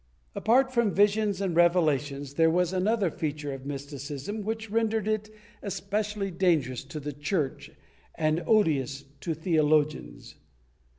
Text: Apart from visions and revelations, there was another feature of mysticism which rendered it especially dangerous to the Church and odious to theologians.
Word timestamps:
Apart 0.33 0.71
from 0.73 0.95
visions 0.95 1.41
and 1.41 1.55
revelations, 1.55 2.33
there 2.33 2.49
was 2.49 2.73
another 2.73 3.11
feature 3.11 3.53
of 3.53 3.67
mysticism 3.67 4.41
which 4.41 4.71
rendered 4.71 5.07
it 5.07 5.29
especially 5.61 6.31
dangerous 6.31 6.83
to 6.85 6.99
the 6.99 7.13
Church 7.13 7.69
and 8.15 8.43
odious 8.47 9.03
to 9.19 9.35
theologians. 9.35 10.37